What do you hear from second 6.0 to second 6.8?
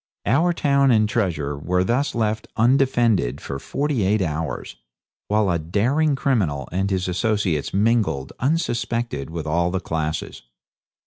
criminal